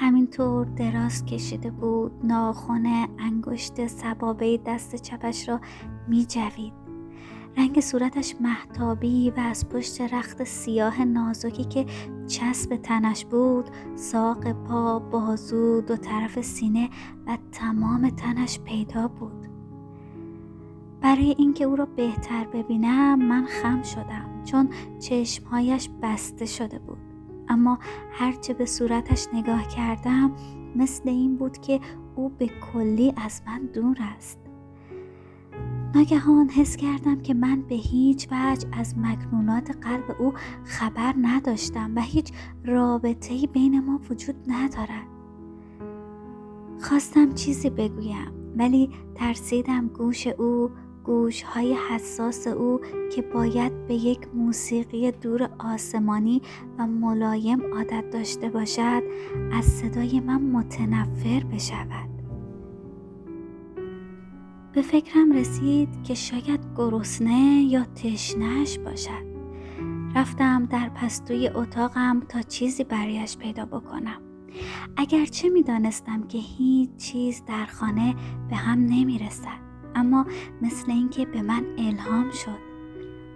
همینطور 0.00 0.66
دراز 0.66 1.24
کشیده 1.24 1.70
بود 1.70 2.12
ناخن 2.24 2.86
انگشت 3.18 3.86
سبابه 3.86 4.60
دست 4.66 4.96
چپش 4.96 5.48
را 5.48 5.60
می 6.08 6.26
جوید. 6.26 6.72
رنگ 7.56 7.80
صورتش 7.80 8.34
محتابی 8.40 9.30
و 9.30 9.40
از 9.40 9.68
پشت 9.68 10.00
رخت 10.00 10.44
سیاه 10.44 11.04
نازکی 11.04 11.64
که 11.64 11.86
چسب 12.26 12.76
تنش 12.76 13.24
بود 13.24 13.64
ساق 13.94 14.52
پا 14.52 14.98
بازو 14.98 15.80
دو 15.80 15.96
طرف 15.96 16.40
سینه 16.40 16.90
و 17.26 17.38
تمام 17.52 18.10
تنش 18.10 18.60
پیدا 18.60 19.08
بود 19.08 19.46
برای 21.00 21.34
اینکه 21.38 21.64
او 21.64 21.76
را 21.76 21.86
بهتر 21.86 22.44
ببینم 22.44 23.18
من 23.18 23.46
خم 23.46 23.82
شدم 23.82 24.42
چون 24.44 24.68
چشمهایش 24.98 25.90
بسته 26.02 26.46
شده 26.46 26.78
بود 26.78 27.09
اما 27.50 27.78
هرچه 28.12 28.54
به 28.54 28.66
صورتش 28.66 29.26
نگاه 29.32 29.68
کردم 29.68 30.32
مثل 30.76 31.08
این 31.08 31.36
بود 31.36 31.58
که 31.58 31.80
او 32.16 32.28
به 32.28 32.50
کلی 32.72 33.14
از 33.16 33.42
من 33.46 33.66
دور 33.74 33.96
است. 34.00 34.38
ناگهان 35.94 36.48
حس 36.48 36.76
کردم 36.76 37.20
که 37.20 37.34
من 37.34 37.62
به 37.62 37.74
هیچ 37.74 38.28
وجه 38.32 38.68
از 38.72 38.94
مکنونات 38.98 39.76
قلب 39.82 40.16
او 40.18 40.32
خبر 40.64 41.14
نداشتم 41.22 41.92
و 41.96 42.00
هیچ 42.00 42.32
رابطه 42.64 43.46
بین 43.46 43.84
ما 43.84 44.00
وجود 44.10 44.36
ندارد. 44.46 45.06
خواستم 46.80 47.32
چیزی 47.34 47.70
بگویم 47.70 48.32
ولی 48.56 48.90
ترسیدم 49.14 49.88
گوش 49.88 50.26
او 50.26 50.70
گوش 51.10 51.42
های 51.42 51.74
حساس 51.74 52.46
او 52.46 52.80
که 53.14 53.22
باید 53.22 53.86
به 53.86 53.94
یک 53.94 54.28
موسیقی 54.34 55.10
دور 55.10 55.50
آسمانی 55.58 56.42
و 56.78 56.86
ملایم 56.86 57.74
عادت 57.74 58.10
داشته 58.10 58.50
باشد 58.50 59.02
از 59.52 59.64
صدای 59.64 60.20
من 60.20 60.42
متنفر 60.42 61.44
بشود. 61.52 62.10
به 64.72 64.82
فکرم 64.82 65.32
رسید 65.32 66.02
که 66.02 66.14
شاید 66.14 66.60
گرسنه 66.76 67.64
یا 67.68 67.84
تشنهش 67.84 68.78
باشد. 68.78 69.30
رفتم 70.14 70.64
در 70.64 70.88
پستوی 70.88 71.48
اتاقم 71.48 72.20
تا 72.28 72.42
چیزی 72.42 72.84
برایش 72.84 73.36
پیدا 73.36 73.64
بکنم. 73.64 74.22
اگرچه 74.96 75.48
می 75.48 75.62
دانستم 75.62 76.22
که 76.28 76.38
هیچ 76.38 76.90
چیز 76.96 77.42
در 77.46 77.66
خانه 77.66 78.14
به 78.50 78.56
هم 78.56 78.78
نمی 78.78 79.18
رسد 79.18 79.69
اما 79.94 80.26
مثل 80.62 80.92
اینکه 80.92 81.26
به 81.26 81.42
من 81.42 81.64
الهام 81.78 82.30
شد. 82.30 82.58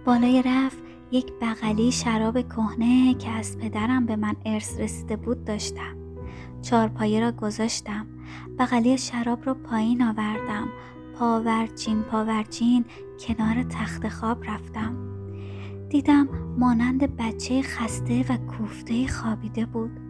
بالای 0.05 0.43
رفت 0.45 0.77
یک 1.11 1.33
بغلی 1.41 1.91
شراب 1.91 2.41
کهنه 2.41 3.13
که 3.13 3.29
از 3.29 3.57
پدرم 3.57 4.05
به 4.05 4.15
من 4.15 4.35
ارث 4.45 4.79
رسیده 4.79 5.15
بود 5.15 5.43
داشتم. 5.45 5.95
چارپایه 6.61 7.19
را 7.19 7.31
گذاشتم. 7.31 8.07
بغلی 8.59 8.97
شراب 8.97 9.45
را 9.45 9.53
پایین 9.53 10.03
آوردم. 10.03 10.67
پاورچین 11.19 12.01
پاورچین 12.01 12.85
کنار 13.19 13.63
تخت 13.63 14.09
خواب 14.09 14.43
رفتم. 14.43 14.95
دیدم 15.89 16.27
مانند 16.57 17.17
بچه 17.17 17.61
خسته 17.61 18.25
و 18.29 18.37
کوفته 18.37 19.07
خوابیده 19.07 19.65
بود. 19.65 20.04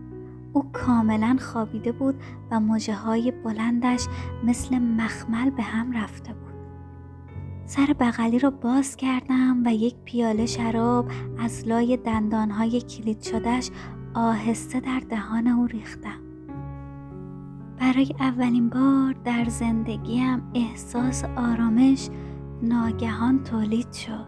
او 0.55 0.65
کاملا 0.73 1.37
خوابیده 1.39 1.91
بود 1.91 2.15
و 2.51 2.59
مجه 2.59 2.95
های 2.95 3.31
بلندش 3.31 4.07
مثل 4.43 4.79
مخمل 4.79 5.49
به 5.49 5.63
هم 5.63 5.97
رفته 5.97 6.33
بود. 6.33 6.53
سر 7.65 7.95
بغلی 7.99 8.39
را 8.39 8.49
باز 8.49 8.95
کردم 8.95 9.63
و 9.65 9.73
یک 9.73 9.95
پیاله 10.05 10.45
شراب 10.45 11.11
از 11.39 11.67
لای 11.67 11.97
دندانهای 11.97 12.81
کلید 12.81 13.21
شدهش 13.21 13.69
آهسته 14.13 14.79
در 14.79 14.99
دهان 15.09 15.47
او 15.47 15.67
ریختم. 15.67 16.19
برای 17.79 18.13
اولین 18.19 18.69
بار 18.69 19.15
در 19.23 19.45
زندگیم 19.49 20.41
احساس 20.53 21.23
آرامش 21.23 22.09
ناگهان 22.61 23.43
تولید 23.43 23.93
شد. 23.93 24.25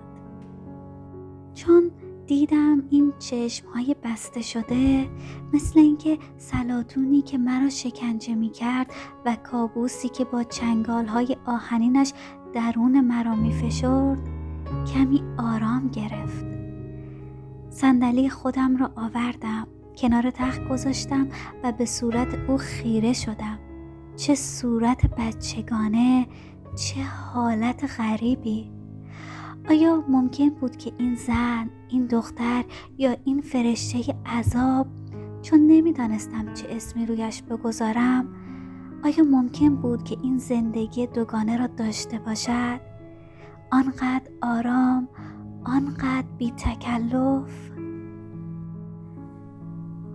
چون 1.53 1.91
دیدم 2.27 2.83
این 2.89 3.13
چشم 3.19 3.67
های 3.67 3.95
بسته 4.03 4.41
شده 4.41 5.09
مثل 5.53 5.79
اینکه 5.79 6.17
سلاتونی 6.37 7.21
که 7.21 7.37
مرا 7.37 7.69
شکنجه 7.69 8.35
می 8.35 8.49
کرد 8.49 8.93
و 9.25 9.37
کابوسی 9.51 10.09
که 10.09 10.25
با 10.25 10.43
چنگال 10.43 11.05
های 11.05 11.37
آهنینش 11.45 12.13
درون 12.53 13.01
مرا 13.01 13.35
می 13.35 13.51
فشرد 13.51 14.19
کمی 14.93 15.23
آرام 15.37 15.87
گرفت. 15.87 16.45
صندلی 17.69 18.29
خودم 18.29 18.77
را 18.77 18.91
آوردم 18.95 19.67
کنار 19.97 20.31
تخت 20.31 20.69
گذاشتم 20.69 21.27
و 21.63 21.71
به 21.71 21.85
صورت 21.85 22.35
او 22.47 22.57
خیره 22.57 23.13
شدم. 23.13 23.59
چه 24.15 24.35
صورت 24.35 25.05
بچگانه 25.05 26.27
چه 26.75 27.03
حالت 27.03 27.99
غریبی! 27.99 28.76
آیا 29.69 30.03
ممکن 30.07 30.49
بود 30.49 30.77
که 30.77 30.91
این 30.97 31.15
زن 31.15 31.69
این 31.89 32.05
دختر 32.05 32.65
یا 32.97 33.15
این 33.23 33.41
فرشته 33.41 34.15
عذاب 34.25 34.87
چون 35.41 35.59
نمی‌دانستم 35.67 36.53
چه 36.53 36.67
اسمی 36.69 37.05
رویش 37.05 37.41
بگذارم 37.41 38.27
آیا 39.03 39.23
ممکن 39.23 39.75
بود 39.75 40.03
که 40.03 40.17
این 40.23 40.37
زندگی 40.37 41.07
دوگانه 41.07 41.57
را 41.57 41.67
داشته 41.67 42.19
باشد؟ 42.19 42.79
آنقدر 43.71 44.31
آرام 44.41 45.07
آنقدر 45.65 46.27
بی 46.37 46.51
تکلف 46.51 47.76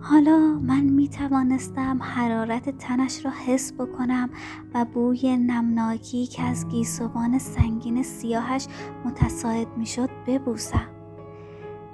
حالا 0.05 0.37
من 0.39 0.81
می 0.81 1.09
توانستم 1.09 2.03
حرارت 2.03 2.77
تنش 2.77 3.25
را 3.25 3.31
حس 3.31 3.73
بکنم 3.73 4.29
و 4.73 4.85
بوی 4.85 5.37
نمناکی 5.37 6.27
که 6.27 6.43
از 6.43 6.67
گیسوان 6.67 7.39
سنگین 7.39 8.03
سیاهش 8.03 8.67
متساعد 9.05 9.67
می 9.77 9.85
شد 9.85 10.09
ببوسم. 10.27 10.87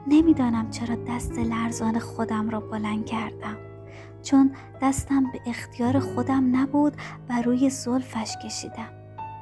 نمی‌دانم 0.07 0.69
چرا 0.69 0.95
دست 0.95 1.39
لرزان 1.39 1.99
خودم 1.99 2.49
را 2.49 2.59
بلند 2.59 3.05
کردم. 3.05 3.57
چون 4.23 4.51
دستم 4.81 5.31
به 5.31 5.41
اختیار 5.45 5.99
خودم 5.99 6.55
نبود 6.55 6.93
و 7.29 7.41
روی 7.41 7.69
زلفش 7.69 8.35
کشیدم. 8.45 8.89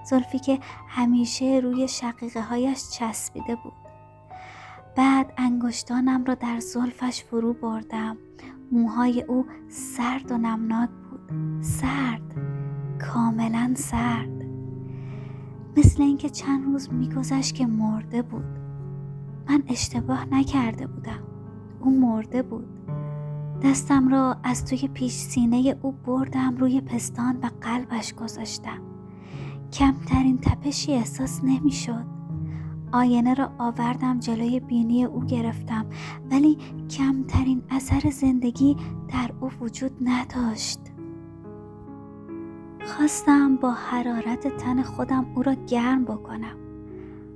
زلفی 0.10 0.40
که 0.40 0.60
همیشه 0.88 1.60
روی 1.64 1.88
شقیقه 1.88 2.42
هایش 2.42 2.90
چسبیده 2.90 3.56
بود. 3.56 3.74
بعد 4.96 5.34
انگشتانم 5.38 6.24
را 6.24 6.36
در 6.36 6.60
زلفش 6.60 7.24
فرو 7.24 7.54
بردم. 7.54 8.18
موهای 8.72 9.22
او 9.22 9.46
سرد 9.68 10.32
و 10.32 10.38
نمناک 10.38 10.90
بود. 10.90 11.32
سرد. 11.62 12.22
کاملا 13.00 13.74
سرد. 13.76 14.44
مثل 15.78 16.04
اینکه 16.04 16.30
چند 16.30 16.66
روز 16.66 16.94
میگذشت 16.94 17.56
که 17.56 17.66
مرده 17.66 18.22
بود. 18.22 18.60
من 19.50 19.64
اشتباه 19.68 20.26
نکرده 20.32 20.88
بودم. 20.88 21.24
او 21.80 22.00
مرده 22.00 22.42
بود. 22.44 22.68
دستم 23.64 24.10
را 24.10 24.38
از 24.44 24.66
توی 24.66 24.88
پیش 24.88 25.14
سینه 25.14 25.76
او 25.82 25.92
بردم 25.92 26.58
روی 26.58 26.82
پستان 26.82 27.38
و 27.38 27.50
قلبش 27.62 28.14
گذاشتم. 28.14 28.82
کمترین 29.74 30.38
تپشی 30.38 30.94
احساس 30.94 31.44
نمی‌شد. 31.44 32.17
آینه 32.92 33.34
را 33.34 33.52
آوردم 33.58 34.20
جلوی 34.20 34.60
بینی 34.60 35.06
او 35.06 35.26
گرفتم. 35.26 35.86
ولی 36.32 36.58
کمترین 36.90 37.64
اثر 37.70 38.10
زندگی 38.10 38.78
در 39.08 39.32
او 39.42 39.52
وجود 39.62 39.92
نداشت. 40.02 40.80
خواستم 42.86 43.56
با 43.56 43.72
حرارت 43.72 44.58
تن 44.58 44.82
خودم 44.84 45.26
او 45.36 45.44
را 45.44 45.54
گرم 45.54 46.06
بکنم. 46.06 46.58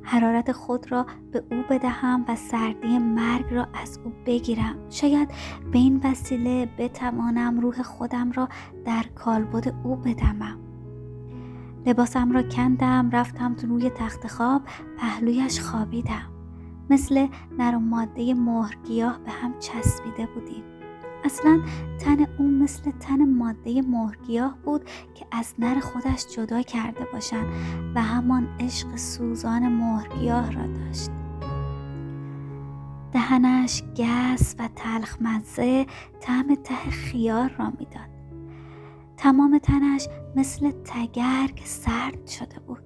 حرارت 0.04 0.52
خود 0.52 0.92
را 0.92 1.06
به 1.32 1.44
او 1.52 1.64
بدهم 1.70 2.26
و 2.28 2.36
سردی 2.36 2.98
مرگ 2.98 3.54
را 3.54 3.68
از 3.74 4.00
او 4.06 4.12
بگیرم. 4.26 4.76
شاید 4.90 5.30
به 5.72 5.80
این 5.80 6.02
وسیله 6.04 6.70
بتوانم 6.78 7.60
روح 7.60 7.82
خودم 7.82 8.32
را 8.32 8.50
در 8.86 9.04
کالبد 9.16 9.74
او 9.84 9.96
بدمم. 9.96 10.71
لباسم 11.86 12.32
را 12.32 12.44
کندم 12.44 13.10
رفتم 13.12 13.56
تو 13.56 13.68
روی 13.68 13.90
تخت 13.90 14.28
خواب 14.28 14.62
پهلویش 14.98 15.60
خوابیدم. 15.60 16.32
مثل 16.90 17.28
نر 17.58 17.78
ماده 17.78 18.34
مهرگیاه 18.34 19.20
به 19.26 19.32
هم 19.32 19.60
چسبیده 19.60 20.26
بودیم. 20.26 20.64
اصلا 21.24 21.60
تن 22.00 22.28
او 22.38 22.48
مثل 22.48 22.92
تن 22.92 23.34
ماده 23.34 23.82
مهرگیاه 23.82 24.58
بود 24.64 24.82
که 25.16 25.26
از 25.32 25.54
نر 25.60 25.80
خودش 25.80 26.26
جدا 26.36 26.62
کرده 26.62 27.08
باشند 27.14 27.46
و 27.96 28.02
همان 28.02 28.48
عشق 28.60 28.96
سوزان 28.96 29.68
مهرگیاه 29.68 30.52
را 30.52 30.68
داشت. 30.68 31.10
دهنش 33.12 33.84
گس 33.98 34.56
و 34.60 34.70
تلخ 34.76 35.18
مزه 35.22 35.86
طعم 36.20 36.56
ته 36.56 36.76
خیار 36.76 37.52
را 37.60 37.70
می‌داد. 37.80 38.11
تمام 39.22 39.58
تنش 39.58 40.08
مثل 40.36 40.72
تگرگ 40.72 41.62
سرد 41.66 42.28
شده 42.28 42.60
بود. 42.68 42.82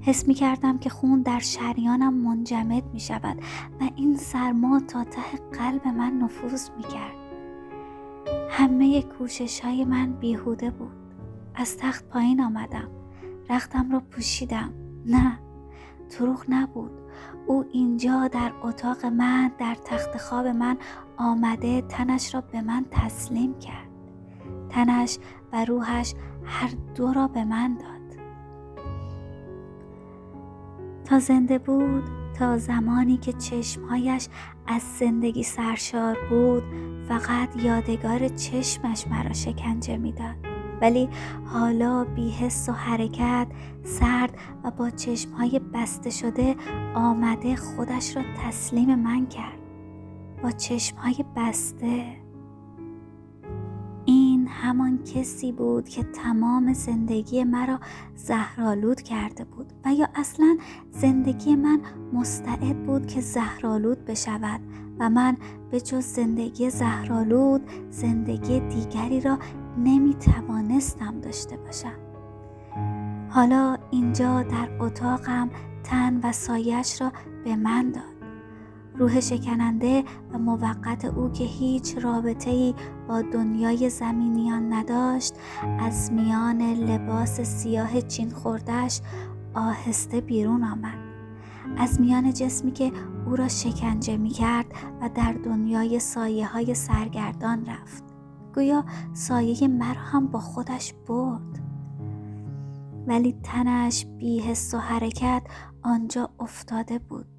حس 0.00 0.28
می 0.28 0.34
کردم 0.34 0.78
که 0.78 0.90
خون 0.90 1.22
در 1.22 1.38
شریانم 1.38 2.14
منجمد 2.14 2.82
می 2.92 3.00
شود 3.00 3.36
و 3.80 3.90
این 3.96 4.16
سرما 4.16 4.80
تا 4.80 5.04
ته 5.04 5.22
قلب 5.58 5.88
من 5.88 6.12
نفوذ 6.12 6.70
می 6.76 6.82
کرد 6.82 7.16
همه 8.50 9.02
کوشش 9.02 9.60
های 9.60 9.84
من 9.84 10.12
بیهوده 10.12 10.70
بود. 10.70 10.96
از 11.54 11.76
تخت 11.76 12.08
پایین 12.08 12.40
آمدم. 12.40 12.88
رختم 13.50 13.92
را 13.92 14.00
پوشیدم. 14.00 14.72
نه 15.06 15.38
دروغ 16.18 16.44
نبود. 16.48 17.00
او 17.46 17.64
اینجا 17.72 18.28
در 18.28 18.52
اتاق 18.62 19.06
من 19.06 19.52
در 19.58 19.74
تخت 19.74 20.18
خواب 20.18 20.46
من 20.46 20.76
آمده 21.16 21.82
تنش 21.82 22.34
را 22.34 22.40
به 22.40 22.62
من 22.62 22.84
تسلیم 22.90 23.58
کرد. 23.58 23.86
تنش 24.68 25.18
روحش 25.64 26.14
هر 26.44 26.70
دو 26.94 27.12
را 27.12 27.28
به 27.28 27.44
من 27.44 27.74
داد. 27.74 27.96
تا 31.04 31.18
زنده 31.18 31.58
بود 31.58 32.04
تا 32.38 32.58
زمانی 32.58 33.16
که 33.16 33.32
چشمهایش 33.32 34.28
از 34.66 34.82
زندگی 34.82 35.42
سرشار 35.42 36.18
بود 36.30 36.62
فقط 37.08 37.56
یادگار 37.56 38.28
چشمش 38.28 39.06
مرا 39.08 39.32
شکنجه 39.32 39.96
می‌داد. 39.96 40.36
ولی 40.80 41.08
حالا 41.44 42.04
بی 42.04 42.34
و 42.68 42.72
حرکت 42.72 43.46
سرد 43.82 44.38
و 44.64 44.70
با 44.70 44.90
چشمهای 44.90 45.60
بسته 45.74 46.10
شده 46.10 46.56
آمده 46.94 47.56
خودش 47.56 48.16
را 48.16 48.22
تسلیم 48.44 48.94
من 48.94 49.26
کرد. 49.26 49.58
با 50.42 50.50
چشمهای 50.50 51.24
بسته. 51.36 52.25
همان 54.48 54.98
کسی 55.04 55.52
بود 55.52 55.88
که 55.88 56.02
تمام 56.02 56.72
زندگی 56.72 57.44
مرا 57.44 57.80
زهرالود 58.14 59.02
کرده 59.02 59.44
بود 59.44 59.72
و 59.84 59.92
یا 59.92 60.08
اصلا 60.14 60.56
زندگی 60.90 61.56
من 61.56 61.80
مستعد 62.12 62.86
بود 62.86 63.06
که 63.06 63.20
زهرالود 63.20 64.04
بشود 64.04 64.60
و 64.98 65.10
من 65.10 65.36
به 65.70 65.80
جز 65.80 66.04
زندگی 66.04 66.70
زهرالود 66.70 67.62
زندگی 67.90 68.60
دیگری 68.60 69.20
را 69.20 69.38
نمی 69.78 70.14
توانستم 70.14 71.20
داشته 71.20 71.56
باشم. 71.56 71.96
حالا 73.28 73.78
اینجا 73.90 74.42
در 74.42 74.68
اتاقم 74.80 75.50
تن 75.84 76.20
و 76.22 76.32
سایش 76.32 77.00
را 77.00 77.12
به 77.44 77.56
من 77.56 77.90
داد. 77.90 78.15
روح 78.98 79.20
شکننده 79.20 80.04
و 80.32 80.38
موقت 80.38 81.04
او 81.04 81.32
که 81.32 81.44
هیچ 81.44 81.98
رابطه 81.98 82.50
ای 82.50 82.74
با 83.08 83.22
دنیای 83.22 83.90
زمینیان 83.90 84.72
نداشت 84.72 85.34
از 85.80 86.12
میان 86.12 86.62
لباس 86.62 87.40
سیاه 87.40 88.00
چین 88.00 88.30
خوردش 88.30 89.00
آهسته 89.54 90.20
بیرون 90.20 90.64
آمد. 90.64 90.98
از 91.76 92.00
میان 92.00 92.32
جسمی 92.32 92.72
که 92.72 92.92
او 93.26 93.36
را 93.36 93.48
شکنجه 93.48 94.16
می 94.16 94.30
کرد 94.30 94.66
و 95.00 95.10
در 95.14 95.32
دنیای 95.32 95.98
سایه 95.98 96.46
های 96.46 96.74
سرگردان 96.74 97.66
رفت. 97.66 98.04
گویا 98.54 98.84
سایه 99.12 99.68
مرا 99.68 100.00
هم 100.00 100.26
با 100.26 100.40
خودش 100.40 100.94
برد. 101.08 101.62
ولی 103.06 103.36
تنش 103.42 104.06
بی 104.06 104.40
حس 104.40 104.74
و 104.74 104.78
حرکت 104.78 105.42
آنجا 105.82 106.30
افتاده 106.40 106.98
بود. 106.98 107.35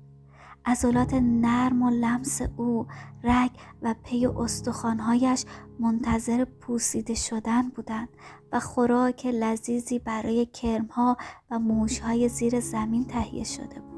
عضلات 0.68 1.14
نرم 1.14 1.82
و 1.82 1.90
لمس 1.90 2.42
او 2.58 2.88
رگ 3.24 3.52
و 3.82 3.96
پی 4.04 4.26
استخوانهایش 4.26 5.46
منتظر 5.80 6.46
پوسیده 6.46 7.14
شدن 7.14 7.70
بودند 7.70 8.10
و 8.52 8.60
خوراک 8.60 9.26
لذیذی 9.26 10.00
برای 10.00 10.46
کرمها 10.46 11.18
و 11.52 11.60
موشهای 11.60 12.30
زیر 12.30 12.60
زمین 12.60 13.06
تهیه 13.06 13.44
شده 13.44 13.80
بود. 13.80 13.98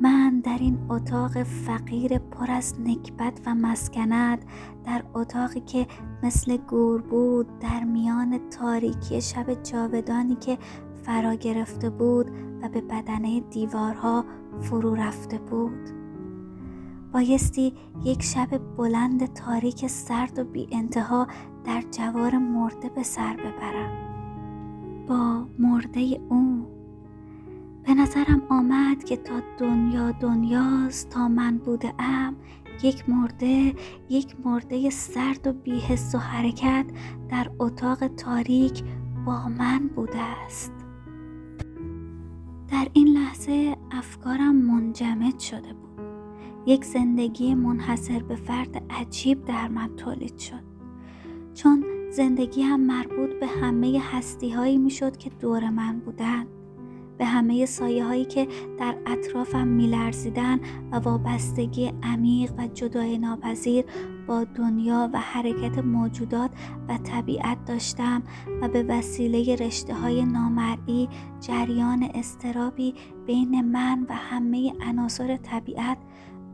من 0.00 0.40
در 0.40 0.58
این 0.58 0.78
اتاق 0.90 1.42
فقیر 1.42 2.18
پر 2.18 2.50
از 2.50 2.80
نکبت 2.80 3.40
و 3.46 3.54
مسکنت 3.54 4.38
در 4.84 5.04
اتاقی 5.14 5.60
که 5.60 5.86
مثل 6.22 6.56
گور 6.56 7.02
بود 7.02 7.58
در 7.58 7.84
میان 7.84 8.50
تاریکی 8.50 9.20
شب 9.20 9.62
جاودانی 9.62 10.34
که 10.34 10.58
فرا 11.06 11.34
گرفته 11.34 11.90
بود 11.90 12.30
و 12.62 12.68
به 12.68 12.80
بدنه 12.80 13.40
دیوارها 13.40 14.24
فرو 14.60 14.94
رفته 14.94 15.38
بود. 15.38 15.90
بایستی 17.12 17.74
یک 18.04 18.22
شب 18.22 18.76
بلند 18.76 19.32
تاریک 19.32 19.86
سرد 19.86 20.38
و 20.38 20.44
بی 20.44 20.68
انتها 20.72 21.26
در 21.64 21.82
جوار 21.90 22.38
مرده 22.38 22.88
به 22.88 23.02
سر 23.02 23.36
ببرم. 23.36 24.06
با 25.08 25.46
مرده 25.58 26.20
او. 26.28 26.66
به 27.84 27.94
نظرم 27.94 28.42
آمد 28.48 29.04
که 29.04 29.16
تا 29.16 29.34
دنیا 29.58 30.12
دنیاست 30.12 31.10
تا 31.10 31.28
من 31.28 31.58
بوده 31.58 31.94
ام 31.98 32.36
یک 32.82 33.08
مرده 33.08 33.74
یک 34.08 34.36
مرده 34.44 34.90
سرد 34.90 35.46
و 35.46 35.52
بیحس 35.52 36.14
و 36.14 36.18
حرکت 36.18 36.86
در 37.30 37.50
اتاق 37.58 38.06
تاریک 38.06 38.84
با 39.26 39.48
من 39.48 39.88
بوده 39.96 40.20
است. 40.20 40.85
در 42.70 42.88
این 42.92 43.08
لحظه 43.08 43.76
افکارم 43.90 44.56
منجمد 44.56 45.38
شده 45.38 45.72
بود. 45.72 46.00
یک 46.66 46.84
زندگی 46.84 47.54
منحصر 47.54 48.22
به 48.22 48.36
فرد 48.36 48.82
عجیب 48.90 49.44
در 49.44 49.68
من 49.68 49.96
تولید 49.96 50.38
شد. 50.38 50.62
چون 51.54 51.84
زندگی 52.10 52.62
هم 52.62 52.80
مربوط 52.80 53.30
به 53.40 53.46
همه 53.46 54.00
هستی 54.12 54.50
هایی 54.50 54.78
می 54.78 54.90
شد 54.90 55.16
که 55.16 55.30
دور 55.30 55.70
من 55.70 55.98
بودند. 55.98 56.55
به 57.18 57.24
همه 57.24 57.66
سایه 57.66 58.04
هایی 58.04 58.24
که 58.24 58.48
در 58.78 58.96
اطرافم 59.06 59.66
میلرزیدن 59.66 60.60
و 60.92 60.96
وابستگی 60.96 61.92
عمیق 62.02 62.52
و 62.58 62.66
جدای 62.66 63.18
ناپذیر 63.18 63.84
با 64.26 64.44
دنیا 64.44 65.10
و 65.12 65.20
حرکت 65.20 65.78
موجودات 65.78 66.50
و 66.88 66.98
طبیعت 66.98 67.64
داشتم 67.64 68.22
و 68.62 68.68
به 68.68 68.82
وسیله 68.82 69.56
رشته 69.56 69.94
های 69.94 70.24
نامرئی 70.24 71.08
جریان 71.40 72.10
استرابی 72.14 72.94
بین 73.26 73.60
من 73.60 74.06
و 74.08 74.14
همه 74.14 74.72
عناصر 74.80 75.36
طبیعت 75.36 75.98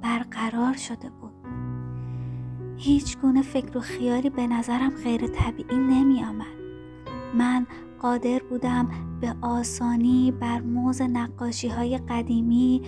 برقرار 0.02 0.74
شده 0.74 1.10
بود 1.20 1.32
هیچ 2.76 3.18
گونه 3.18 3.42
فکر 3.42 3.78
و 3.78 3.80
خیالی 3.80 4.30
به 4.30 4.46
نظرم 4.46 4.90
غیر 5.04 5.26
طبیعی 5.26 5.78
نمی 5.78 6.24
آمد. 6.24 6.46
من 7.34 7.66
قادر 7.98 8.38
بودم 8.50 8.88
به 9.22 9.34
آسانی 9.42 10.32
بر 10.40 10.60
موز 10.60 11.02
نقاشی 11.02 11.68
های 11.68 11.98
قدیمی 11.98 12.82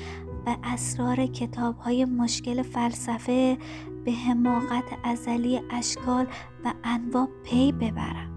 و 0.46 0.56
اسرار 0.64 1.26
کتاب 1.26 1.78
های 1.78 2.04
مشکل 2.04 2.62
فلسفه 2.62 3.58
به 4.04 4.12
حماقت 4.12 4.84
ازلی 5.04 5.60
اشکال 5.70 6.26
و 6.64 6.72
انواع 6.84 7.28
پی 7.44 7.72
ببرم. 7.72 8.30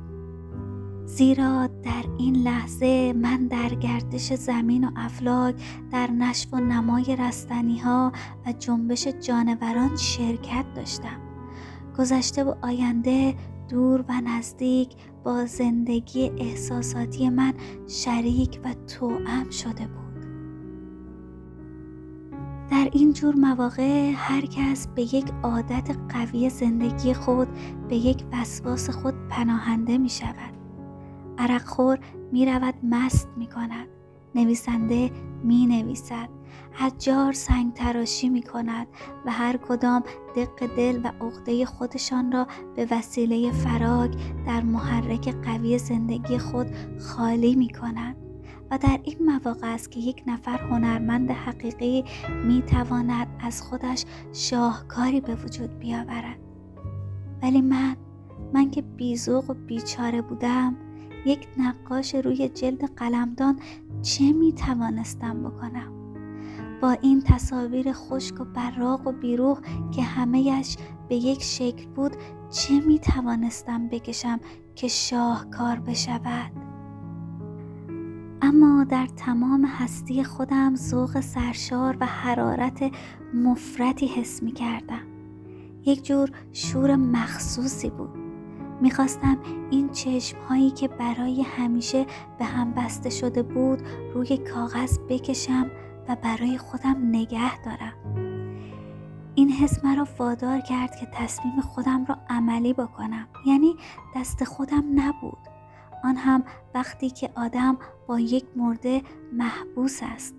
زیرا 1.05 1.67
در 1.67 2.03
این 2.17 2.35
لحظه 2.35 3.13
من 3.13 3.47
در 3.47 3.69
گردش 3.69 4.33
زمین 4.33 4.83
و 4.83 4.91
افلاک 4.95 5.55
در 5.91 6.11
نشو 6.11 6.49
و 6.51 6.59
نمای 6.59 7.15
رستنی 7.19 7.77
ها 7.77 8.11
و 8.45 8.51
جنبش 8.51 9.07
جانوران 9.07 9.95
شرکت 9.95 10.65
داشتم. 10.75 11.21
گذشته 11.97 12.43
و 12.43 12.53
آینده 12.61 13.35
دور 13.69 14.05
و 14.09 14.21
نزدیک 14.21 14.89
با 15.23 15.45
زندگی 15.45 16.31
احساساتی 16.37 17.29
من 17.29 17.53
شریک 17.87 18.59
و 18.63 18.73
توأم 18.73 19.49
شده 19.49 19.87
بود. 19.87 20.07
در 22.71 22.89
این 22.93 23.13
جور 23.13 23.35
مواقع 23.35 24.11
هر 24.15 24.41
کس 24.41 24.87
به 24.87 25.01
یک 25.01 25.25
عادت 25.43 25.97
قوی 26.09 26.49
زندگی 26.49 27.13
خود 27.13 27.47
به 27.89 27.95
یک 27.95 28.23
وسواس 28.33 28.89
خود 28.89 29.13
پناهنده 29.29 29.97
می 29.97 30.09
شود. 30.09 30.53
عرقخور 31.37 31.99
می 32.31 32.45
رود 32.45 32.73
مست 32.83 33.27
می 33.37 33.47
کند. 33.47 33.87
نویسنده 34.35 35.11
می 35.43 35.65
نویسد. 35.65 36.36
حجار 36.79 37.33
سنگ 37.33 37.73
تراشی 37.73 38.29
می 38.29 38.43
کند 38.43 38.87
و 39.25 39.31
هر 39.31 39.57
کدام 39.57 40.03
دق 40.35 40.75
دل 40.75 40.99
و 41.03 41.11
عقده 41.25 41.65
خودشان 41.65 42.31
را 42.31 42.47
به 42.75 42.87
وسیله 42.91 43.51
فراگ 43.51 44.15
در 44.45 44.61
محرک 44.61 45.35
قوی 45.35 45.77
زندگی 45.77 46.37
خود 46.37 46.67
خالی 46.99 47.55
می 47.55 47.69
کند 47.69 48.15
و 48.71 48.77
در 48.77 48.99
این 49.03 49.17
مواقع 49.25 49.73
است 49.73 49.91
که 49.91 49.99
یک 49.99 50.23
نفر 50.27 50.57
هنرمند 50.57 51.31
حقیقی 51.31 52.03
می 52.45 52.61
تواند 52.61 53.27
از 53.39 53.61
خودش 53.61 54.05
شاهکاری 54.33 55.21
به 55.21 55.35
وجود 55.35 55.79
بیاورد. 55.79 56.39
ولی 57.43 57.61
من 57.61 57.95
من 58.53 58.71
که 58.71 58.81
بیزوق 58.81 59.49
و 59.49 59.53
بیچاره 59.53 60.21
بودم 60.21 60.75
یک 61.25 61.47
نقاش 61.57 62.15
روی 62.15 62.49
جلد 62.49 62.93
قلمدان 62.95 63.59
چه 64.01 64.33
می 64.33 64.53
توانستم 64.53 65.43
بکنم؟ 65.43 65.96
با 66.81 66.91
این 66.91 67.21
تصاویر 67.21 67.93
خشک 67.93 68.41
و 68.41 68.45
براق 68.45 69.07
و 69.07 69.11
بیروح 69.11 69.59
که 69.91 70.03
همهش 70.03 70.77
به 71.09 71.15
یک 71.15 71.43
شکل 71.43 71.85
بود 71.85 72.11
چه 72.49 72.79
می 72.79 72.99
توانستم 72.99 73.87
بکشم 73.87 74.39
که 74.75 74.87
شاهکار 74.87 75.79
بشود؟ 75.79 76.51
اما 78.41 78.83
در 78.83 79.07
تمام 79.15 79.65
هستی 79.65 80.23
خودم 80.23 80.75
ذوق 80.75 81.19
سرشار 81.19 81.97
و 81.99 82.05
حرارت 82.05 82.91
مفرتی 83.33 84.07
حس 84.07 84.43
می 84.43 84.51
کردم 84.51 85.01
یک 85.85 86.05
جور 86.05 86.29
شور 86.53 86.95
مخصوصی 86.95 87.89
بود. 87.89 88.09
می‌خواستم 88.81 89.37
این 89.71 89.89
چشم 89.89 90.37
هایی 90.49 90.71
که 90.71 90.87
برای 90.87 91.41
همیشه 91.41 92.05
به 92.39 92.45
هم 92.45 92.73
بسته 92.73 93.09
شده 93.09 93.43
بود 93.43 93.79
روی 94.13 94.37
کاغذ 94.37 94.99
بکشم 95.09 95.71
و 96.07 96.15
برای 96.15 96.57
خودم 96.57 96.95
نگه 97.09 97.61
دارم. 97.61 97.93
این 99.35 99.49
حس 99.49 99.85
مرا 99.85 100.07
وادار 100.19 100.59
کرد 100.59 100.95
که 100.95 101.07
تصمیم 101.13 101.61
خودم 101.61 102.05
را 102.05 102.17
عملی 102.29 102.73
بکنم. 102.73 103.27
یعنی 103.45 103.75
دست 104.15 104.43
خودم 104.43 104.83
نبود. 104.95 105.37
آن 106.03 106.15
هم 106.15 106.43
وقتی 106.75 107.09
که 107.09 107.29
آدم 107.35 107.77
با 108.07 108.19
یک 108.19 108.45
مرده 108.55 109.01
محبوس 109.33 109.99
است. 110.03 110.35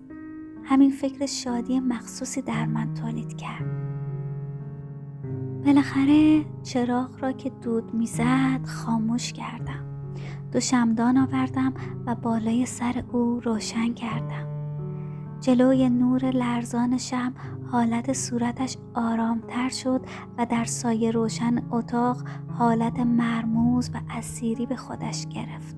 همین 0.63 0.91
فکر 0.91 1.25
شادی 1.25 1.79
مخصوصی 1.79 2.41
در 2.41 2.65
من 2.65 2.93
تولید 2.93 3.37
کرد. 3.37 3.65
بالاخره 5.65 6.45
چراغ 6.63 7.23
را 7.23 7.31
که 7.31 7.49
دود 7.49 7.93
می‌زد 7.93 8.65
خاموش 8.65 9.33
کردم. 9.33 9.85
دو 10.51 10.59
شمدان 10.59 11.17
آوردم 11.17 11.73
و 12.05 12.15
بالای 12.15 12.65
سر 12.65 13.03
او 13.11 13.39
روشن 13.39 13.93
کردم. 13.93 14.48
جلوی 15.41 15.89
نور 15.89 16.25
لرزان 16.25 16.97
شم 16.97 17.33
حالت 17.71 18.13
صورتش 18.13 18.77
آرامتر 18.93 19.69
شد 19.69 20.01
و 20.37 20.45
در 20.45 20.63
سایه 20.63 21.11
روشن 21.11 21.63
اتاق 21.71 22.17
حالت 22.57 22.99
مرموز 22.99 23.89
و 23.93 23.97
اسیری 24.09 24.65
به 24.65 24.75
خودش 24.75 25.27
گرفت. 25.27 25.75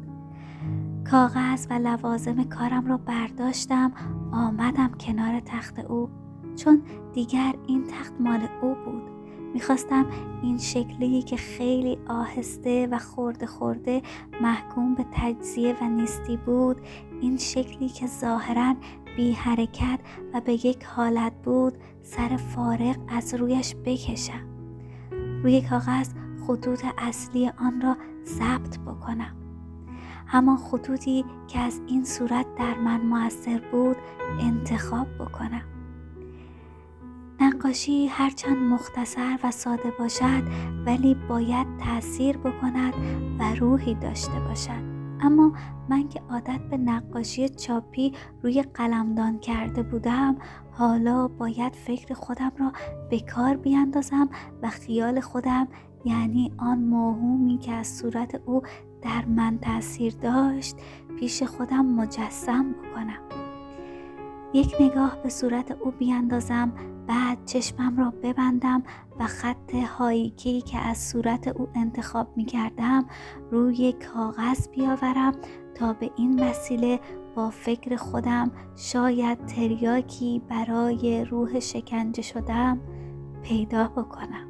کاغذ 1.11 1.67
و 1.69 1.73
لوازم 1.73 2.43
کارم 2.43 2.87
را 2.87 2.97
برداشتم 2.97 3.91
آمدم 4.31 4.91
کنار 4.99 5.39
تخت 5.39 5.79
او. 5.79 6.09
چون 6.55 6.81
دیگر 7.13 7.55
این 7.67 7.83
تخت 7.83 8.13
مال 8.19 8.39
او 8.61 8.75
بود. 8.85 9.11
می‌خواستم 9.53 10.05
این 10.41 10.57
شکلی 10.57 11.21
که 11.21 11.37
خیلی 11.37 11.97
آهسته 12.07 12.87
و 12.91 12.99
خورده 12.99 13.45
خورده 13.45 14.01
محکوم 14.41 14.95
به 14.95 15.05
تجزیه 15.13 15.75
و 15.81 15.89
نیستی 15.89 16.37
بود 16.37 16.81
این 17.21 17.37
شکلی 17.37 17.89
که 17.89 18.07
ظاهرا 18.07 18.75
بی 19.17 19.31
حرکت 19.31 19.99
و 20.33 20.41
به 20.41 20.53
یک 20.53 20.83
حالت 20.83 21.33
بود 21.43 21.73
سر 22.03 22.37
فارغ 22.37 22.95
از 23.07 23.33
رویش 23.33 23.75
بکشم. 23.85 24.47
روی 25.43 25.61
کاغذ 25.61 26.09
خطوط 26.47 26.85
اصلی 26.97 27.49
آن 27.49 27.81
را 27.81 27.97
ثبت 28.25 28.79
بکنم. 28.79 29.35
همان 30.27 30.57
خطوطی 30.57 31.25
که 31.47 31.59
از 31.59 31.81
این 31.87 32.05
صورت 32.05 32.45
در 32.55 32.77
من 32.77 33.01
موثر 33.01 33.61
بود 33.71 33.97
انتخاب 34.39 35.07
بکنم. 35.19 35.63
نقاشی 37.41 38.07
هرچند 38.07 38.57
مختصر 38.57 39.39
و 39.43 39.51
ساده 39.51 39.91
باشد 39.99 40.43
ولی 40.85 41.15
باید 41.29 41.67
تاثیر 41.85 42.37
بکند 42.37 42.93
و 43.39 43.55
روحی 43.55 43.95
داشته 43.95 44.39
باشد. 44.39 44.90
اما 45.21 45.53
من 45.89 46.09
که 46.09 46.21
عادت 46.29 46.59
به 46.69 46.77
نقاشی 46.77 47.49
چاپی 47.49 48.13
روی 48.43 48.61
قلمدان 48.61 49.39
کرده 49.39 49.83
بودم 49.83 50.35
حالا 50.71 51.27
باید 51.27 51.75
فکر 51.75 52.13
خودم 52.13 52.51
را 52.59 52.71
به 53.09 53.19
کار 53.19 53.55
بیاندازم 53.55 54.29
و 54.61 54.69
خیال 54.69 55.19
خودم 55.19 55.67
یعنی 56.05 56.53
آن 56.57 56.79
موهومی 56.79 57.57
که 57.57 57.71
از 57.71 57.87
صورت 57.87 58.41
او 58.45 58.61
در 59.01 59.25
من 59.25 59.59
تاثیر 59.59 60.13
داشت 60.13 60.75
پیش 61.19 61.43
خودم 61.43 61.85
مجسم 61.85 62.71
بکنم. 62.71 63.50
یک 64.53 64.75
نگاه 64.79 65.17
به 65.23 65.29
صورت 65.29 65.71
او 65.71 65.91
بیاندازم 65.91 66.71
بعد 67.07 67.45
چشمم 67.45 67.97
را 67.97 68.13
ببندم 68.23 68.83
و 69.19 69.27
خط 69.27 69.75
هایکی 69.75 70.61
که 70.61 70.77
از 70.77 70.97
صورت 70.97 71.47
او 71.47 71.69
انتخاب 71.75 72.27
می 72.37 72.45
کردم 72.45 73.05
روی 73.51 73.93
کاغذ 74.13 74.67
بیاورم 74.67 75.33
تا 75.75 75.93
به 75.93 76.11
این 76.15 76.43
وسیله 76.43 76.99
با 77.35 77.49
فکر 77.49 77.95
خودم 77.95 78.51
شاید 78.75 79.45
تریاکی 79.45 80.41
برای 80.49 81.25
روح 81.25 81.59
شکنجه 81.59 82.21
شدم 82.21 82.79
پیدا 83.43 83.87
بکنم. 83.87 84.47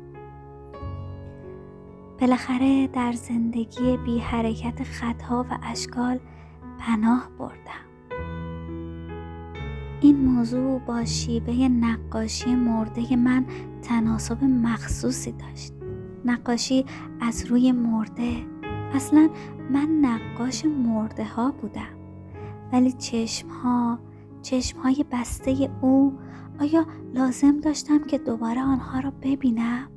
بالاخره 2.20 2.88
در 2.88 3.12
زندگی 3.12 3.98
بی 3.98 4.20
حرکت 4.20 4.84
خطها 4.84 5.46
و 5.50 5.58
اشکال 5.64 6.20
پناه 6.80 7.30
بردم. 7.40 7.91
این 10.02 10.26
موضوع 10.26 10.80
با 10.80 11.06
شیوه 11.06 11.54
نقاشی 11.68 12.56
مرده 12.56 13.16
من 13.16 13.46
تناسب 13.82 14.44
مخصوصی 14.44 15.32
داشت 15.32 15.74
نقاشی 16.26 16.86
از 17.20 17.46
روی 17.46 17.72
مرده 17.72 18.46
اصلا 18.94 19.30
من 19.72 19.88
نقاش 20.02 20.66
مرده 20.66 21.26
ها 21.26 21.52
بودم 21.52 22.02
ولی 22.74 22.92
چشم 22.92 23.48
ها 23.48 24.00
چشم 24.42 24.80
های 24.80 25.06
بسته 25.12 25.70
او 25.82 26.14
آیا 26.60 26.86
لازم 27.14 27.60
داشتم 27.60 28.04
که 28.04 28.18
دوباره 28.18 28.62
آنها 28.62 29.00
را 29.00 29.12
ببینم؟ 29.22 29.88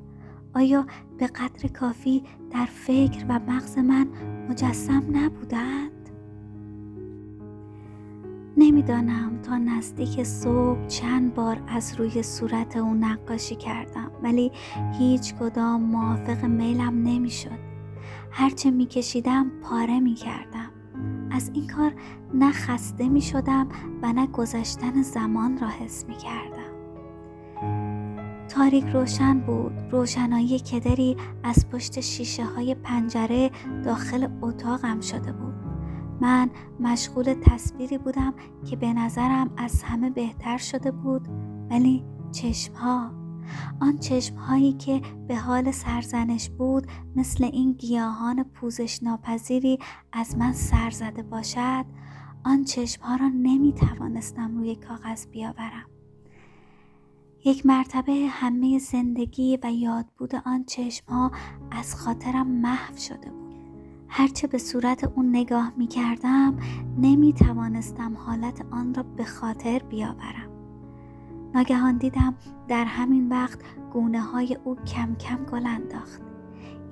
آیا 0.54 0.86
به 1.18 1.26
قدر 1.26 1.68
کافی 1.68 2.22
در 2.50 2.66
فکر 2.66 3.26
و 3.28 3.40
مغز 3.48 3.78
من 3.78 4.06
مجسم 4.50 5.02
نبودند؟ 5.12 6.03
نمی‌دانم 8.56 9.42
تا 9.42 9.58
نزدیک 9.58 10.22
صبح 10.22 10.86
چند 10.86 11.34
بار 11.34 11.60
از 11.68 11.94
روی 11.98 12.22
صورت 12.22 12.76
او 12.76 12.94
نقاشی 12.94 13.54
کردم 13.54 14.10
ولی 14.22 14.52
هیچ 14.98 15.34
کدام 15.34 15.82
موافق 15.82 16.44
میلم 16.44 17.02
نمی‌شد. 17.02 17.64
هرچه 18.30 18.70
میکشیدم 18.70 19.50
پاره 19.62 20.00
می‌کردم. 20.00 20.70
از 21.30 21.50
این 21.54 21.66
کار 21.66 21.92
نه 22.34 22.52
خسته 22.52 23.08
می 23.08 23.20
شدم 23.20 23.68
و 24.02 24.12
نه 24.12 24.26
گذشتن 24.26 25.02
زمان 25.02 25.58
را 25.58 25.68
حس 25.68 26.04
می 26.08 26.14
کردم. 26.14 26.74
تاریک 28.48 28.84
روشن 28.86 29.38
بود. 29.40 29.72
روشنایی 29.90 30.58
کدری 30.58 31.16
از 31.42 31.68
پشت 31.68 32.00
شیشه 32.00 32.44
های 32.44 32.74
پنجره 32.74 33.50
داخل 33.84 34.28
اتاقم 34.42 35.00
شده 35.00 35.32
بود. 35.32 35.63
من 36.20 36.50
مشغول 36.80 37.34
تصویری 37.42 37.98
بودم 37.98 38.34
که 38.70 38.76
به 38.76 38.92
نظرم 38.92 39.50
از 39.56 39.82
همه 39.82 40.10
بهتر 40.10 40.58
شده 40.58 40.90
بود 40.90 41.28
ولی 41.70 42.04
چشمها. 42.32 43.10
آن 43.80 43.98
چشمهایی 43.98 44.72
که 44.72 45.02
به 45.28 45.36
حال 45.36 45.70
سرزنش 45.70 46.50
بود 46.50 46.86
مثل 47.16 47.44
این 47.44 47.72
گیاهان 47.72 48.42
پوزش 48.42 49.02
ناپذیری 49.02 49.78
از 50.12 50.38
من 50.38 50.52
سر 50.52 50.90
زده 50.90 51.22
باشد 51.22 51.84
آن 52.44 52.64
چشمها 52.64 53.16
را 53.16 53.28
نمی 53.28 53.72
توانستم 53.72 54.58
روی 54.58 54.76
کاغذ 54.76 55.26
بیاورم. 55.26 55.90
یک 57.44 57.66
مرتبه 57.66 58.12
همه 58.30 58.78
زندگی 58.78 59.58
و 59.62 59.72
یاد 59.72 60.06
بود 60.18 60.34
آن 60.46 60.64
چشمها 60.64 61.30
از 61.70 61.96
خاطرم 61.96 62.46
محو 62.46 62.96
شده 62.96 63.30
بود. 63.30 63.43
هرچه 64.16 64.46
به 64.46 64.58
صورت 64.58 65.04
اون 65.04 65.36
نگاه 65.36 65.72
می 65.76 65.86
کردم 65.86 66.56
نمی 66.98 67.32
توانستم 67.32 68.16
حالت 68.16 68.64
آن 68.70 68.94
را 68.94 69.02
به 69.02 69.24
خاطر 69.24 69.78
بیاورم. 69.78 70.50
ناگهان 71.54 71.96
دیدم 71.96 72.34
در 72.68 72.84
همین 72.84 73.28
وقت 73.28 73.58
گونه 73.92 74.20
های 74.20 74.58
او 74.64 74.76
کم 74.76 75.14
کم 75.14 75.44
گل 75.44 75.66
انداخت. 75.66 76.22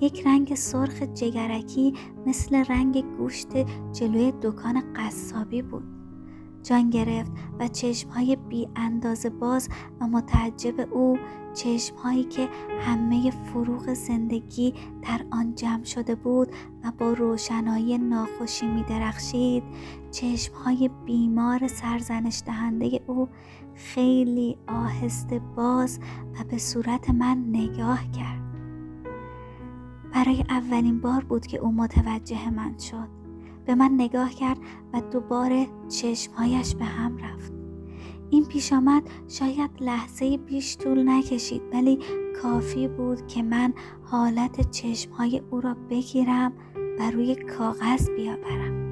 یک 0.01 0.27
رنگ 0.27 0.55
سرخ 0.55 1.03
جگرکی 1.03 1.95
مثل 2.27 2.65
رنگ 2.65 3.05
گوشت 3.19 3.49
جلوی 3.93 4.33
دکان 4.43 4.83
قصابی 4.97 5.63
بود. 5.63 5.85
جان 6.63 6.91
گرفت 6.91 7.33
و 7.61 7.69
چشمهای 7.69 8.37
بی 8.37 8.69
اندازه 8.77 9.31
باز 9.31 9.69
و 10.01 10.07
متعجب 10.07 10.95
او 10.95 11.19
چشمهایی 11.55 12.25
که 12.25 12.49
همه 12.81 13.31
فروغ 13.31 13.95
زندگی 13.95 14.75
در 15.03 15.21
آن 15.31 15.55
جمع 15.55 15.85
شده 15.85 16.15
بود 16.15 16.49
و 16.85 16.93
با 16.99 17.13
روشنایی 17.13 17.99
ناخوشی 17.99 18.67
می 18.67 18.83
درخشید 18.83 19.63
چشمهای 20.11 20.91
بیمار 21.07 21.67
سرزنش 21.67 22.43
دهنده 22.47 23.01
او 23.07 23.29
خیلی 23.75 24.59
آهسته 24.69 25.41
باز 25.57 26.01
و 26.35 26.45
به 26.51 26.59
صورت 26.59 27.11
من 27.11 27.45
نگاه 27.49 28.11
کرد. 28.11 28.43
برای 30.15 30.45
اولین 30.49 31.01
بار 31.01 31.25
بود 31.25 31.47
که 31.47 31.59
او 31.59 31.73
متوجه 31.73 32.51
من 32.51 32.79
شد. 32.79 33.09
به 33.67 33.75
من 33.75 33.91
نگاه 33.95 34.31
کرد 34.31 34.59
و 34.93 35.01
دوباره 35.01 35.67
چشمهایش 35.89 36.75
به 36.75 36.85
هم 36.85 37.19
رفت. 37.19 37.62
این 38.33 38.45
پیش 38.45 38.73
آمد 38.73 39.03
شاید 39.29 39.71
لحظه 39.81 40.37
بیش 40.37 40.77
طول 40.77 41.09
نکشید 41.09 41.63
ولی 41.73 41.99
کافی 42.43 42.89
بود 42.89 43.27
که 43.27 43.43
من 43.43 43.73
حالت 44.05 44.71
چشمهای 44.71 45.43
او 45.51 45.61
را 45.61 45.77
بگیرم 45.91 46.53
و 46.99 47.11
روی 47.11 47.35
کاغذ 47.35 48.11
بیاورم. 48.11 48.83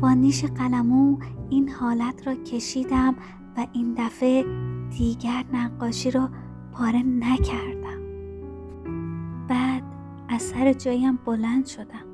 با 0.00 0.12
نیش 0.12 0.44
قلمو 0.44 1.18
این 1.50 1.68
حالت 1.68 2.26
را 2.26 2.34
کشیدم 2.34 3.14
و 3.56 3.66
این 3.72 3.94
دفعه 3.98 4.44
دیگر 4.98 5.44
نقاشی 5.52 6.10
را 6.10 6.30
پاره 6.72 7.02
نکردم. 7.02 7.84
از 10.28 10.42
سر 10.42 10.72
جایم 10.72 11.18
بلند 11.24 11.66
شدم. 11.66 12.04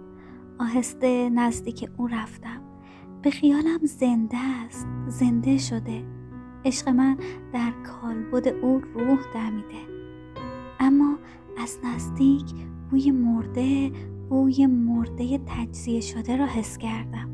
آهسته 0.59 1.31
نزدیک 1.31 1.91
او 1.97 2.07
رفتم. 2.07 2.60
به 3.23 3.31
خیالم 3.31 3.79
زنده 3.83 4.39
است 4.39 4.87
زنده 5.09 5.59
شده 5.59 6.05
عشق 6.65 6.89
من 6.89 7.17
در 7.53 7.71
کالبد 7.71 8.49
او 8.49 8.81
روح 8.95 9.19
دمیده 9.35 9.81
اما 10.81 11.19
از 11.59 11.79
نزدیک 11.85 12.45
بوی 12.91 13.11
مرده 13.11 13.91
بوی 14.29 14.67
مرده 14.67 15.39
تجزیه 15.47 16.01
شده 16.01 16.37
را 16.37 16.47
حس 16.47 16.79
کردم 16.79 17.31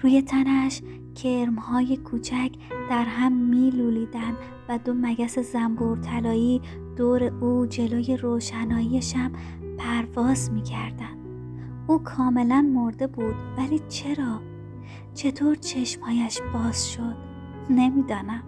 روی 0.00 0.22
تنش 0.22 0.82
کرمهای 1.14 1.96
کوچک 1.96 2.50
در 2.90 3.04
هم 3.04 3.32
می 3.32 3.70
لولیدن 3.70 4.36
و 4.68 4.78
دو 4.78 4.94
مگس 4.94 5.38
زنبور 5.38 5.98
طلایی 5.98 6.60
دور 6.96 7.24
او 7.24 7.66
جلوی 7.66 8.16
روشناییشم 8.16 9.32
پرواز 9.78 10.52
می 10.52 10.62
کردن. 10.62 11.18
او 11.86 11.98
کاملا 11.98 12.62
مرده 12.74 13.06
بود 13.06 13.34
ولی 13.58 13.80
چرا؟ 13.88 14.40
چطور 15.14 15.54
چشمهایش 15.54 16.40
باز 16.54 16.92
شد؟ 16.92 17.16
نمی‌دانم. 17.70 18.42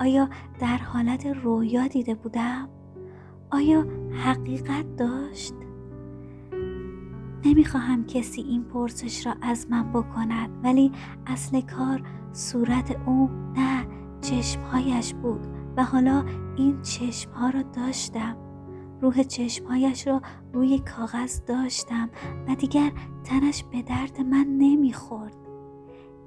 آیا 0.00 0.28
در 0.58 0.76
حالت 0.76 1.26
رویا 1.26 1.86
دیده 1.86 2.14
بودم؟ 2.14 2.68
آیا 3.50 3.86
حقیقت 4.24 4.96
داشت؟ 4.96 5.54
نمی‌خواهم 7.44 8.06
کسی 8.06 8.42
این 8.42 8.64
پرسش 8.64 9.26
را 9.26 9.34
از 9.42 9.66
من 9.70 9.92
بکند 9.92 10.50
ولی 10.64 10.92
اصل 11.26 11.60
کار 11.60 12.02
صورت 12.32 12.96
او 13.06 13.30
نه 13.56 13.86
چشمهایش 14.20 15.14
بود 15.14 15.46
و 15.76 15.84
حالا 15.84 16.24
این 16.56 16.82
چشمها 16.82 17.50
را 17.50 17.62
داشتم 17.62 18.36
روح 19.00 19.22
چشمهایش 19.22 20.06
را 20.06 20.22
روی 20.52 20.78
کاغذ 20.78 21.40
داشتم 21.46 22.10
و 22.48 22.54
دیگر 22.54 22.92
تنش 23.24 23.64
به 23.64 23.82
درد 23.82 24.20
من 24.20 24.46
نمی‌خورد 24.58 25.47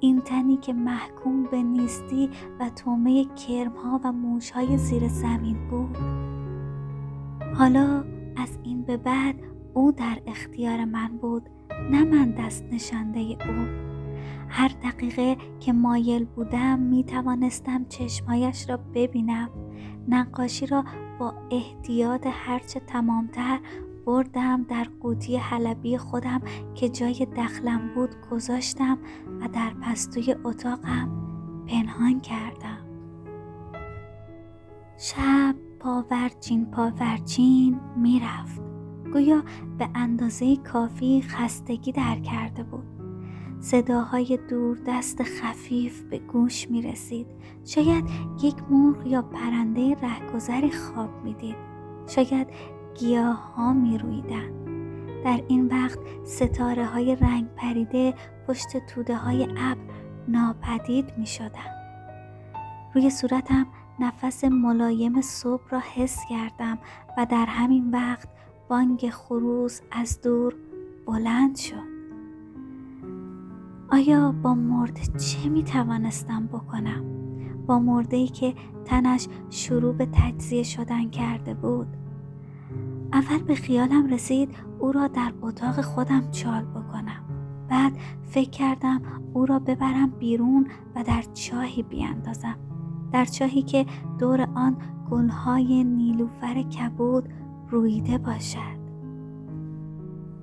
این 0.02 0.20
تنی 0.20 0.56
که 0.56 0.72
محکوم 0.72 1.42
به 1.42 1.62
نیستی 1.62 2.30
و 2.60 2.70
تومه 2.70 3.24
کرمها 3.24 4.00
و 4.04 4.12
موشهای 4.12 4.78
زیر 4.78 5.08
زمین 5.08 5.68
بود. 5.70 5.96
حالا 7.54 8.04
از 8.36 8.58
این 8.62 8.82
به 8.82 8.96
بعد 8.96 9.34
او 9.74 9.92
در 9.92 10.18
اختیار 10.26 10.84
من 10.84 11.08
بود 11.08 11.48
نه 11.90 12.04
من 12.04 12.30
دست 12.30 12.64
نشانده 12.72 13.20
او. 13.20 13.66
هر 14.48 14.68
دقیقه 14.68 15.36
که 15.60 15.72
مایل 15.72 16.24
بودم 16.24 16.78
می 16.78 17.04
توانستم 17.04 17.84
چشمایش 17.88 18.70
را 18.70 18.78
ببینم. 18.94 19.50
نقاشی 20.08 20.66
را 20.66 20.84
با 21.18 21.34
احتیاط 21.50 22.26
هرچه 22.30 22.80
تمامتر 22.80 23.60
بردم 24.06 24.62
در 24.62 24.86
قوطی 25.00 25.36
حلبی 25.36 25.98
خودم 25.98 26.40
که 26.74 26.88
جای 26.88 27.26
دخلم 27.36 27.94
بود 27.94 28.14
گذاشتم 28.30 28.98
و 29.40 29.48
در 29.48 29.70
پستوی 29.82 30.36
اتاقم 30.44 31.10
پنهان 31.68 32.20
کردم. 32.20 32.78
شب 34.98 35.54
پاورچین 35.80 36.66
پاورچین 36.70 37.80
می‌رفت. 37.96 38.62
گویا 39.12 39.42
به 39.78 39.88
اندازه 39.94 40.56
کافی 40.56 41.22
خستگی 41.22 41.92
در 41.92 42.18
کرده 42.18 42.62
بود. 42.62 42.92
صداهای 43.62 44.38
دور 44.48 44.78
دست 44.86 45.22
خفیف 45.22 46.02
به 46.02 46.18
گوش 46.18 46.70
می 46.70 46.82
رسید 46.82 47.26
شاید 47.64 48.04
یک 48.42 48.54
مرغ 48.70 49.06
یا 49.06 49.22
پرنده 49.22 49.94
رهگذری 49.94 50.70
خواب 50.70 51.10
می 51.24 51.34
دید 51.34 51.56
شاید 52.06 52.46
گیاه 52.94 53.54
ها 53.54 53.72
می 53.72 53.98
رویدن. 53.98 54.62
در 55.24 55.42
این 55.48 55.66
وقت 55.66 55.98
ستاره 56.24 56.86
های 56.86 57.16
رنگ 57.16 57.48
پریده 57.56 58.14
پشت 58.48 58.86
توده 58.86 59.16
های 59.16 59.44
ابر 59.44 59.82
ناپدید 60.28 61.12
می 61.18 61.26
شدن. 61.26 61.72
روی 62.94 63.10
صورتم 63.10 63.66
نفس 64.00 64.44
ملایم 64.44 65.20
صبح 65.20 65.62
را 65.70 65.80
حس 65.94 66.18
کردم 66.30 66.78
و 67.18 67.26
در 67.30 67.46
همین 67.46 67.90
وقت 67.90 68.28
بانگ 68.68 69.10
خروس 69.10 69.80
از 69.90 70.20
دور 70.20 70.56
بلند 71.06 71.56
شد 71.56 71.92
آیا 73.90 74.32
با 74.42 74.54
مرده 74.54 75.02
چه 75.18 75.48
می 75.48 75.64
توانستم 75.64 76.46
بکنم؟ 76.46 77.04
با 77.66 77.78
مرده 77.78 78.16
ای 78.16 78.28
که 78.28 78.54
تنش 78.84 79.28
شروع 79.50 79.94
به 79.94 80.08
تجزیه 80.12 80.62
شدن 80.62 81.10
کرده 81.10 81.54
بود 81.54 81.86
اول 83.12 83.38
به 83.38 83.54
خیالم 83.54 84.06
رسید 84.06 84.48
او 84.78 84.92
را 84.92 85.08
در 85.08 85.32
اتاق 85.42 85.80
خودم 85.80 86.30
چال 86.30 86.64
بکنم. 86.64 87.24
بعد 87.68 87.92
فکر 88.22 88.50
کردم 88.50 89.02
او 89.32 89.46
را 89.46 89.58
ببرم 89.58 90.10
بیرون 90.10 90.66
و 90.94 91.04
در 91.04 91.22
چاهی 91.34 91.82
بیاندازم. 91.82 92.56
در 93.12 93.24
چاهی 93.24 93.62
که 93.62 93.86
دور 94.18 94.48
آن 94.54 94.76
گلهای 95.10 95.84
نیلوفر 95.84 96.62
کبود 96.62 97.28
رویده 97.70 98.18
باشد. 98.18 98.82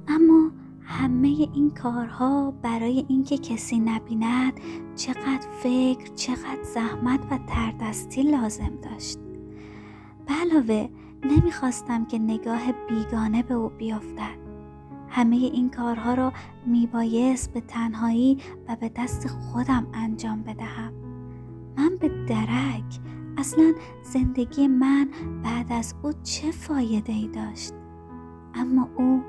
اما 0.08 0.52
همه 0.82 1.28
این 1.28 1.72
کارها 1.72 2.54
برای 2.62 3.06
اینکه 3.08 3.38
کسی 3.38 3.80
نبیند 3.80 4.54
چقدر 4.96 5.48
فکر 5.64 6.14
چقدر 6.16 6.64
زحمت 6.64 7.20
و 7.32 7.40
تردستی 7.48 8.24
لازم 8.24 8.72
داشت. 8.84 9.20
علاوه 10.28 10.90
نمی‌خواستم 11.24 12.06
که 12.06 12.20
نگاه 12.20 12.62
بیگانه 12.90 13.44
به 13.44 13.54
او 13.54 13.70
بیفتد. 13.70 14.50
همه 15.10 15.36
این 15.36 15.70
کارها 15.70 16.14
را 16.14 16.34
میبایست 16.66 17.54
به 17.54 17.62
تنهایی 17.62 18.38
و 18.68 18.76
به 18.76 18.92
دست 18.96 19.28
خودم 19.28 19.88
انجام 19.94 20.44
بدهم. 20.44 20.94
من 21.78 21.90
به 22.00 22.10
درک 22.28 23.00
اصلا 23.38 23.74
زندگی 24.04 24.68
من 24.68 25.10
بعد 25.44 25.72
از 25.72 25.96
او 26.04 26.12
چه 26.24 26.52
فایده 26.52 27.14
ای 27.14 27.28
داشت؟ 27.28 27.74
اما 28.54 28.90
او 28.98 29.22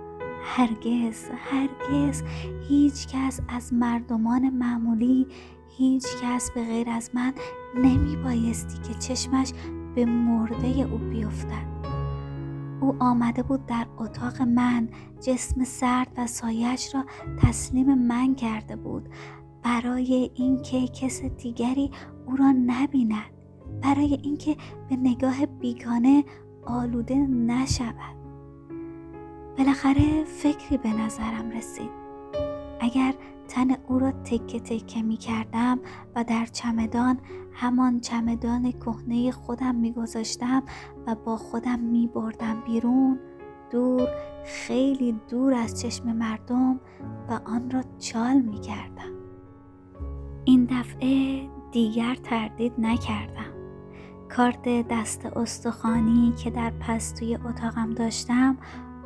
هرگز 0.43 1.25
هرگز 1.51 2.23
هیچ 2.69 3.07
کس 3.07 3.41
از 3.49 3.73
مردمان 3.73 4.51
معمولی 4.51 5.27
هیچ 5.69 6.07
کس 6.23 6.51
به 6.51 6.65
غیر 6.65 6.91
از 6.91 7.11
من 7.15 7.33
نمی 7.77 8.17
بایستی 8.17 8.79
که 8.79 8.99
چشمش 8.99 9.53
به 9.95 10.05
مرده 10.05 10.67
او 10.67 10.99
بیفتد. 10.99 11.80
او 12.81 12.97
آمده 13.01 13.43
بود 13.43 13.67
در 13.67 13.87
اتاق 13.99 14.43
من. 14.43 14.89
جسم 15.21 15.65
سرد 15.65 16.09
و 16.19 16.27
سایش 16.27 16.95
را 16.95 17.05
تسلیم 17.43 17.95
من 17.95 18.35
کرده 18.35 18.77
بود. 18.77 19.09
برای 19.63 20.31
اینکه 20.35 20.89
کس 20.89 21.23
دیگری 21.23 21.91
او 22.27 22.37
را 22.37 22.53
نبیند. 22.67 23.31
برای 23.83 24.19
اینکه 24.23 24.57
به 24.89 24.97
نگاه 24.97 25.47
بیگانه 25.47 26.25
آلوده 26.67 27.15
نشود. 27.17 28.17
بالاخره 29.59 30.25
فکری 30.25 30.79
به 30.79 30.93
نظرم 30.93 31.51
رسید. 31.51 31.91
اگر 32.81 33.15
تن 33.49 33.77
او 33.89 33.99
را 33.99 34.13
تکه 34.13 34.61
تکه 34.61 35.03
می 35.03 35.17
کردم 35.17 35.79
و 36.17 36.25
در 36.25 36.47
چمدان 36.47 37.19
همان 37.53 38.01
چمدان 38.01 38.73
کهنه 38.73 39.31
خودم 39.31 39.75
می 39.75 39.93
گذاشتم 39.93 40.63
با 41.15 41.37
خودم 41.37 41.79
می 41.81 42.07
بردم 42.07 42.63
بیرون 42.67 43.19
دور 43.71 44.09
خیلی 44.45 45.21
دور 45.29 45.55
از 45.55 45.81
چشم 45.81 46.13
مردم 46.13 46.81
و 47.29 47.41
آن 47.45 47.71
را 47.71 47.83
چال 47.99 48.41
می 48.41 48.61
کردم 48.61 49.13
این 50.45 50.65
دفعه 50.65 51.49
دیگر 51.73 52.15
تردید 52.15 52.73
نکردم. 52.79 53.61
کارت 54.29 54.89
دست 54.89 55.27
استخوانی 55.27 56.33
که 56.45 56.51
در 56.51 56.71
پستوی 56.81 57.35
اتاقم 57.37 57.91
داشتم 57.91 58.59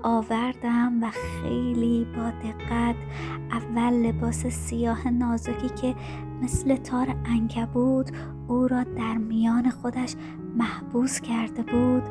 آوردم 0.03 1.03
و 1.03 1.11
خیلی 1.11 2.05
با 2.05 2.31
دقت 2.31 2.97
اول 3.51 3.93
لباس 3.93 4.47
سیاه 4.47 5.09
نازکی 5.11 5.69
که 5.69 5.95
مثل 6.43 6.77
تار 6.77 7.17
انکبود 7.25 8.11
او 8.49 8.69
را 8.69 8.85
در 8.85 9.17
میان 9.17 9.71
خودش 9.71 10.15
محبوس 10.55 11.21
کرده 11.21 11.63
بود 11.63 12.03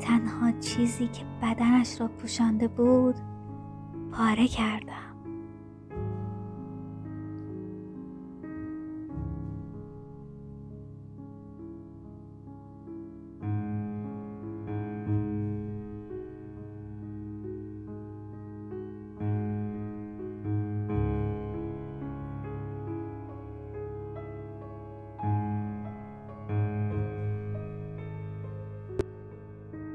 تنها 0.00 0.52
چیزی 0.60 1.08
که 1.08 1.24
بدنش 1.42 2.00
را 2.00 2.08
پوشانده 2.08 2.68
بود 2.68 3.14
پاره 4.12 4.48
کردم. 4.48 5.09